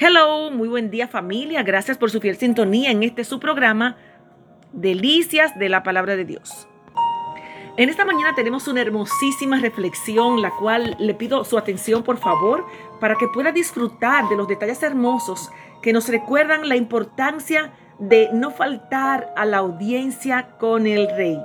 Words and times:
Hello, 0.00 0.52
muy 0.52 0.68
buen 0.68 0.92
día 0.92 1.08
familia. 1.08 1.64
Gracias 1.64 1.98
por 1.98 2.08
su 2.12 2.20
fiel 2.20 2.36
sintonía 2.36 2.92
en 2.92 3.02
este 3.02 3.24
su 3.24 3.40
programa 3.40 3.96
Delicias 4.72 5.58
de 5.58 5.68
la 5.68 5.82
Palabra 5.82 6.14
de 6.14 6.24
Dios. 6.24 6.68
En 7.76 7.88
esta 7.88 8.04
mañana 8.04 8.32
tenemos 8.36 8.68
una 8.68 8.80
hermosísima 8.80 9.58
reflexión, 9.58 10.40
la 10.40 10.52
cual 10.52 10.94
le 11.00 11.14
pido 11.14 11.44
su 11.44 11.58
atención 11.58 12.04
por 12.04 12.18
favor 12.18 12.64
para 13.00 13.16
que 13.16 13.26
pueda 13.26 13.50
disfrutar 13.50 14.28
de 14.28 14.36
los 14.36 14.46
detalles 14.46 14.84
hermosos 14.84 15.50
que 15.82 15.92
nos 15.92 16.08
recuerdan 16.08 16.68
la 16.68 16.76
importancia 16.76 17.72
de 17.98 18.28
no 18.32 18.52
faltar 18.52 19.32
a 19.36 19.44
la 19.46 19.56
audiencia 19.56 20.50
con 20.60 20.86
el 20.86 21.08
rey. 21.16 21.42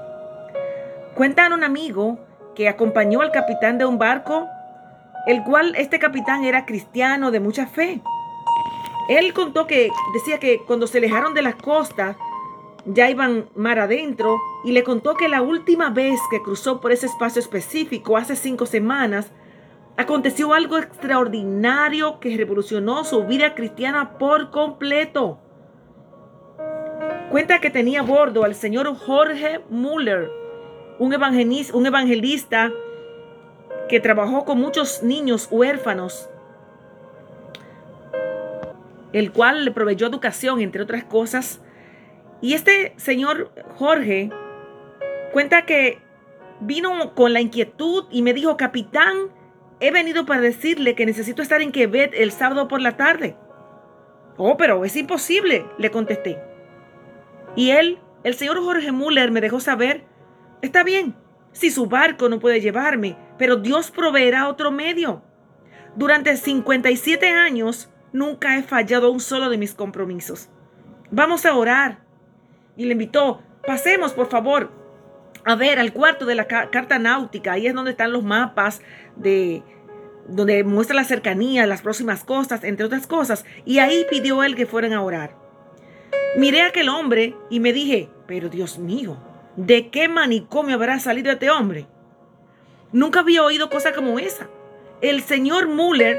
Cuentan 1.16 1.54
un 1.54 1.64
amigo 1.64 2.20
que 2.54 2.70
acompañó 2.70 3.22
al 3.22 3.32
capitán 3.32 3.80
de 3.80 3.86
un 3.86 3.98
barco, 3.98 4.48
el 5.26 5.42
cual 5.42 5.74
este 5.76 5.98
capitán 5.98 6.44
era 6.44 6.68
cristiano 6.68 7.32
de 7.32 7.40
mucha 7.40 7.66
fe. 7.66 8.00
Él 9.10 9.34
contó 9.34 9.68
que 9.68 9.90
decía 10.14 10.40
que 10.40 10.62
cuando 10.66 10.88
se 10.88 11.00
alejaron 11.00 11.34
de 11.34 11.42
las 11.42 11.56
costas, 11.56 12.16
ya 12.86 13.10
iban 13.10 13.50
mar 13.56 13.80
adentro, 13.80 14.38
y 14.64 14.72
le 14.72 14.84
contó 14.84 15.16
que 15.16 15.28
la 15.28 15.42
última 15.42 15.90
vez 15.90 16.20
que 16.32 16.42
cruzó 16.42 16.80
por 16.80 16.92
ese 16.92 17.06
espacio 17.06 17.40
específico, 17.40 18.18
hace 18.18 18.36
cinco 18.36 18.66
semanas, 18.66 19.32
aconteció 19.98 20.54
algo 20.54 20.78
extraordinario 20.78 22.20
que 22.20 22.36
revolucionó 22.36 23.04
su 23.04 23.24
vida 23.26 23.56
cristiana 23.56 24.18
por 24.18 24.52
completo. 24.52 25.40
Cuenta 27.30 27.60
que 27.60 27.70
tenía 27.70 28.02
a 28.02 28.04
bordo 28.04 28.44
al 28.44 28.56
señor 28.56 28.94
Jorge 28.96 29.62
Muller, 29.70 30.32
un 31.00 31.14
un 31.74 31.86
evangelista 31.86 32.72
que 33.90 34.00
trabajó 34.00 34.46
con 34.46 34.60
muchos 34.60 35.04
niños 35.04 35.48
huérfanos 35.52 36.30
el 39.14 39.32
cual 39.32 39.64
le 39.64 39.72
proveyó 39.72 40.08
educación, 40.08 40.60
entre 40.60 40.82
otras 40.82 41.04
cosas. 41.04 41.62
Y 42.42 42.56
este 42.56 42.94
señor 42.98 43.52
Jorge 43.76 44.32
cuenta 45.32 45.66
que 45.66 46.00
vino 46.60 47.14
con 47.16 47.34
la 47.34 47.42
inquietud 47.42 48.06
y 48.12 48.22
me 48.22 48.34
dijo, 48.34 48.58
capitán, 48.58 49.16
he 49.80 49.92
venido 49.92 50.26
para 50.26 50.42
decirle 50.42 50.96
que 50.96 51.06
necesito 51.06 51.42
estar 51.42 51.62
en 51.62 51.72
Quebec 51.72 52.14
el 52.16 52.32
sábado 52.32 52.68
por 52.68 52.82
la 52.82 52.98
tarde. 52.98 53.36
Oh, 54.38 54.58
pero 54.58 54.84
es 54.84 54.96
imposible, 54.96 55.66
le 55.78 55.92
contesté. 55.92 56.40
Y 57.56 57.72
él, 57.72 58.00
el 58.24 58.34
señor 58.34 58.62
Jorge 58.64 58.92
Muller, 58.92 59.32
me 59.32 59.42
dejó 59.42 59.60
saber, 59.60 60.06
está 60.62 60.84
bien, 60.84 61.16
si 61.52 61.70
su 61.70 61.86
barco 61.86 62.30
no 62.30 62.40
puede 62.40 62.62
llevarme, 62.62 63.16
pero 63.38 63.58
Dios 63.58 63.92
proveerá 63.92 64.48
otro 64.48 64.72
medio. 64.72 65.22
Durante 65.96 66.36
57 66.36 67.30
años 67.30 67.93
Nunca 68.14 68.58
he 68.58 68.64
fallado 68.64 69.12
un 69.12 69.20
solo 69.20 69.50
de 69.50 69.58
mis 69.58 69.74
compromisos. 69.74 70.50
Vamos 71.12 71.46
a 71.46 71.56
orar. 71.56 72.00
Y 72.78 72.86
le 72.86 72.94
invitó, 72.94 73.42
pasemos 73.68 74.14
por 74.14 74.30
favor 74.30 74.72
a 75.46 75.56
ver 75.56 75.80
al 75.80 75.94
cuarto 75.94 76.26
de 76.26 76.36
la 76.36 76.48
carta 76.48 77.00
náutica. 77.00 77.54
Ahí 77.54 77.68
es 77.68 77.74
donde 77.74 77.92
están 77.92 78.14
los 78.14 78.24
mapas 78.24 78.82
de 79.16 79.64
donde 80.28 80.64
muestra 80.64 80.96
la 80.96 81.04
cercanía, 81.04 81.66
las 81.66 81.82
próximas 81.82 82.24
costas, 82.24 82.64
entre 82.64 82.86
otras 82.86 83.08
cosas. 83.08 83.46
Y 83.66 83.80
ahí 83.80 84.06
pidió 84.10 84.44
él 84.44 84.56
que 84.56 84.66
fueran 84.66 84.94
a 84.94 85.02
orar. 85.02 85.36
Miré 86.38 86.62
a 86.62 86.68
aquel 86.68 86.90
hombre 86.90 87.36
y 87.50 87.60
me 87.60 87.74
dije, 87.74 88.10
pero 88.26 88.50
Dios 88.50 88.80
mío, 88.80 89.18
¿de 89.56 89.90
qué 89.90 90.08
manicomio 90.08 90.76
habrá 90.76 91.00
salido 91.00 91.32
este 91.32 91.50
hombre? 91.50 91.88
Nunca 92.92 93.20
había 93.20 93.44
oído 93.44 93.70
cosa 93.70 93.92
como 93.94 94.18
esa. 94.20 94.50
El 95.02 95.22
señor 95.22 95.68
Muller 95.68 96.18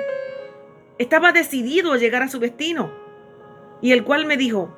estaba 0.99 1.33
decidido 1.33 1.93
a 1.93 1.99
llegar 1.99 2.23
a 2.23 2.29
su 2.29 2.39
destino. 2.39 2.93
Y 3.81 3.93
el 3.93 4.05
cual 4.05 4.27
me 4.27 4.37
dijo, 4.37 4.77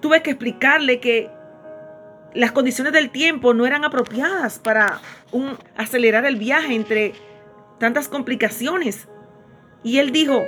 tuve 0.00 0.22
que 0.22 0.30
explicarle 0.30 1.00
que 1.00 1.30
las 2.34 2.52
condiciones 2.52 2.92
del 2.92 3.10
tiempo 3.10 3.54
no 3.54 3.66
eran 3.66 3.84
apropiadas 3.84 4.58
para 4.58 5.00
un, 5.32 5.58
acelerar 5.76 6.24
el 6.24 6.36
viaje 6.36 6.74
entre 6.74 7.14
tantas 7.78 8.08
complicaciones. 8.08 9.08
Y 9.82 9.98
él 9.98 10.12
dijo, 10.12 10.44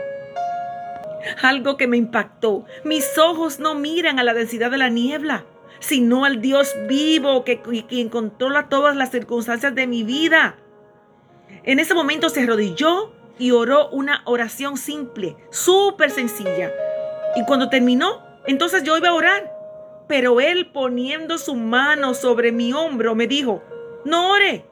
algo 1.43 1.77
que 1.77 1.87
me 1.87 1.97
impactó, 1.97 2.65
mis 2.85 3.19
ojos 3.19 3.59
no 3.59 3.75
miran 3.75 4.19
a 4.19 4.25
la 4.25 4.35
densidad 4.35 4.71
de 4.71 4.79
la 4.79 4.89
niebla, 4.89 5.45
sino 5.81 6.25
al 6.25 6.41
Dios 6.41 6.75
vivo 6.89 7.45
que, 7.45 7.61
quien 7.61 8.09
controla 8.09 8.69
todas 8.69 8.95
las 8.97 9.11
circunstancias 9.11 9.75
de 9.75 9.87
mi 9.87 10.05
vida. 10.05 10.57
En 11.65 11.79
ese 11.79 11.95
momento 11.95 12.29
se 12.29 12.43
arrodilló 12.43 13.13
y 13.39 13.51
oró 13.51 13.89
una 13.91 14.23
oración 14.27 14.77
simple, 14.77 15.37
súper 15.51 16.11
sencilla. 16.11 16.73
Y 17.37 17.45
cuando 17.45 17.69
terminó, 17.69 18.23
entonces 18.47 18.83
yo 18.83 18.97
iba 18.97 19.09
a 19.09 19.15
orar. 19.15 19.53
Pero 20.09 20.41
él 20.41 20.71
poniendo 20.73 21.39
su 21.39 21.55
mano 21.55 22.15
sobre 22.15 22.53
mi 22.53 22.73
hombro 22.73 23.15
me 23.15 23.27
dijo, 23.27 23.63
no 24.05 24.33
ore. 24.33 24.67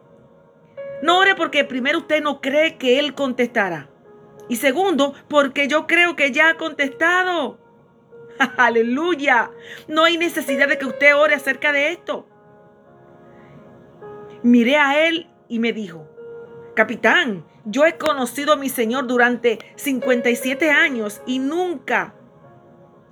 No 1.02 1.18
ore 1.18 1.34
porque 1.34 1.64
primero 1.64 1.98
usted 1.98 2.22
no 2.22 2.40
cree 2.40 2.76
que 2.76 2.98
él 2.98 3.14
contestará. 3.14 3.88
Y 4.48 4.56
segundo, 4.56 5.14
porque 5.28 5.68
yo 5.68 5.86
creo 5.86 6.16
que 6.16 6.32
ya 6.32 6.50
ha 6.50 6.56
contestado. 6.56 7.58
Aleluya. 8.56 9.50
No 9.88 10.04
hay 10.04 10.18
necesidad 10.18 10.68
de 10.68 10.78
que 10.78 10.86
usted 10.86 11.16
ore 11.16 11.34
acerca 11.34 11.72
de 11.72 11.92
esto. 11.92 12.26
Miré 14.42 14.76
a 14.76 15.06
él 15.06 15.30
y 15.48 15.58
me 15.58 15.72
dijo, 15.72 16.08
capitán, 16.74 17.44
yo 17.64 17.84
he 17.84 17.96
conocido 17.98 18.52
a 18.52 18.56
mi 18.56 18.68
Señor 18.68 19.06
durante 19.06 19.58
57 19.76 20.70
años 20.70 21.20
y 21.26 21.38
nunca 21.38 22.14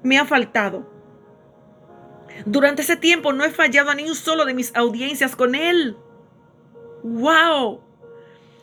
me 0.03 0.19
ha 0.19 0.25
faltado. 0.25 0.91
Durante 2.47 2.83
ese 2.83 2.97
tiempo 2.97 3.33
no 3.33 3.45
he 3.45 3.51
fallado 3.51 3.91
a 3.91 3.95
ni 3.95 4.05
un 4.05 4.15
solo 4.15 4.45
de 4.45 4.55
mis 4.55 4.75
audiencias 4.75 5.35
con 5.37 5.55
Él. 5.55 5.97
¡Wow! 7.03 7.83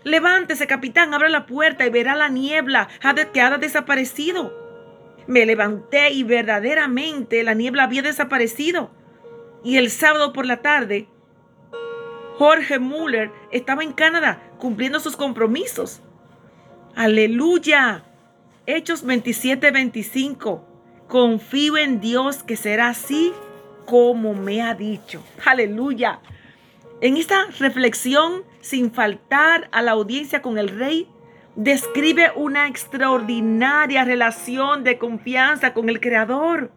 Levántese, 0.04 0.68
capitán, 0.68 1.14
abra 1.14 1.30
la 1.30 1.46
puerta 1.46 1.86
y 1.86 1.90
verá 1.90 2.16
la 2.16 2.30
niebla 2.30 2.88
que 3.34 3.42
ha 3.42 3.58
desaparecido. 3.58 4.54
Me 5.28 5.46
levanté 5.46 6.12
y 6.12 6.24
verdaderamente 6.24 7.44
la 7.44 7.56
niebla 7.56 7.84
había 7.84 8.04
desaparecido. 8.04 8.92
Y 9.64 9.78
el 9.78 9.90
sábado 9.90 10.32
por 10.32 10.46
la 10.46 10.62
tarde 10.62 11.08
Jorge 12.38 12.80
Muller 12.80 13.32
estaba 13.52 13.84
en 13.84 13.94
Canadá 13.94 14.42
cumpliendo 14.58 15.00
sus 15.00 15.16
compromisos. 15.16 16.02
Aleluya. 16.96 18.04
Hechos 18.66 19.04
27, 19.04 19.72
25. 19.72 20.66
Confío 21.08 21.78
en 21.78 22.02
Dios 22.02 22.44
que 22.44 22.56
será 22.56 22.90
así 22.90 23.32
como 23.86 24.34
me 24.34 24.62
ha 24.62 24.74
dicho. 24.74 25.24
Aleluya. 25.46 26.20
En 27.02 27.18
esta 27.18 27.46
reflexión, 27.60 28.44
sin 28.62 28.92
faltar 28.92 29.70
a 29.72 29.82
la 29.82 29.92
audiencia 29.92 30.42
con 30.42 30.58
el 30.58 30.70
rey, 30.70 31.08
describe 31.56 32.32
una 32.36 32.68
extraordinaria 32.68 34.04
relación 34.04 34.84
de 34.84 34.98
confianza 34.98 35.74
con 35.74 35.88
el 35.90 36.02
Creador 36.02 36.72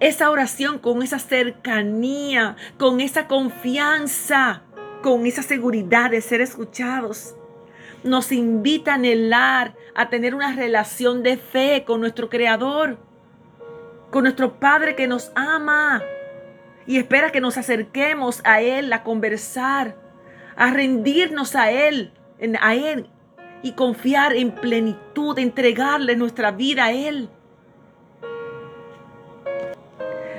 esa 0.00 0.30
oración 0.30 0.78
con 0.78 1.02
esa 1.02 1.18
cercanía, 1.18 2.56
con 2.78 3.00
esa 3.00 3.26
confianza, 3.26 4.62
con 5.02 5.26
esa 5.26 5.42
seguridad 5.42 6.10
de 6.10 6.20
ser 6.20 6.40
escuchados. 6.40 7.34
Nos 8.02 8.32
invita 8.32 8.92
a 8.92 8.94
anhelar, 8.94 9.74
a 9.94 10.10
tener 10.10 10.34
una 10.34 10.54
relación 10.54 11.22
de 11.22 11.36
fe 11.36 11.84
con 11.86 12.00
nuestro 12.00 12.28
Creador, 12.28 12.98
con 14.10 14.24
nuestro 14.24 14.58
Padre 14.58 14.94
que 14.94 15.06
nos 15.06 15.32
ama 15.34 16.02
y 16.86 16.98
espera 16.98 17.30
que 17.30 17.40
nos 17.40 17.56
acerquemos 17.56 18.40
a 18.44 18.60
Él 18.60 18.92
a 18.92 19.02
conversar, 19.02 19.96
a 20.56 20.70
rendirnos 20.70 21.56
a 21.56 21.70
Él, 21.70 22.12
a 22.60 22.74
Él 22.74 23.08
y 23.62 23.72
confiar 23.72 24.36
en 24.36 24.52
plenitud, 24.52 25.38
entregarle 25.38 26.16
nuestra 26.16 26.50
vida 26.50 26.86
a 26.86 26.92
Él 26.92 27.30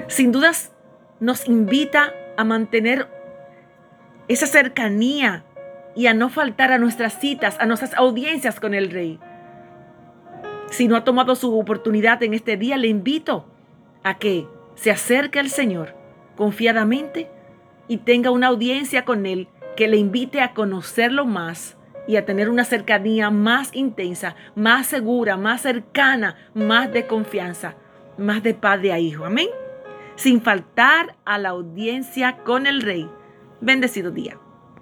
sin 0.08 0.32
dudas 0.32 0.72
nos 1.20 1.48
invita 1.48 2.14
a 2.38 2.44
mantener 2.44 3.08
esa 4.28 4.48
cercanía 4.48 5.44
y 5.96 6.08
a 6.08 6.14
no 6.14 6.30
faltar 6.30 6.72
a 6.72 6.78
nuestras 6.78 7.20
citas, 7.20 7.58
a 7.60 7.66
nuestras 7.66 7.94
audiencias 7.94 8.60
con 8.60 8.74
el 8.74 8.92
Rey. 8.92 9.20
Si 10.70 10.88
no 10.88 10.96
ha 10.96 11.04
tomado 11.04 11.36
su 11.36 11.58
oportunidad 11.58 12.22
en 12.24 12.34
este 12.34 12.58
día, 12.58 12.78
le 12.78 12.88
invito 12.88 13.46
a 14.04 14.18
que 14.18 14.48
se 14.76 14.92
acerque 14.92 15.40
al 15.40 15.50
Señor 15.50 15.96
confiadamente 16.36 17.30
y 17.88 17.98
tenga 17.98 18.32
una 18.32 18.48
audiencia 18.48 19.06
con 19.06 19.26
Él 19.26 19.48
que 19.78 19.88
le 19.88 19.98
invite 19.98 20.42
a 20.42 20.54
conocerlo 20.54 21.26
más 21.26 21.78
y 22.08 22.18
a 22.18 22.26
tener 22.26 22.50
una 22.50 22.66
cercanía 22.66 23.30
más 23.30 23.70
intensa, 23.74 24.36
más 24.54 24.88
segura, 24.88 25.38
más 25.38 25.62
cercana, 25.62 26.36
más 26.54 26.92
de 26.92 27.08
confianza, 27.08 27.76
más 28.18 28.44
de 28.44 28.54
padre 28.54 28.92
a 28.92 29.00
hijo. 29.00 29.26
Amén 29.26 29.48
sin 30.16 30.42
faltar 30.42 31.16
a 31.26 31.38
la 31.38 31.50
audiencia 31.50 32.38
con 32.44 32.68
el 32.68 32.82
rey. 32.82 33.10
Bendecido 33.62 34.12
día. 34.12 34.38